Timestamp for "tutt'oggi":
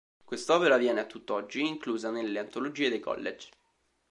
1.05-1.61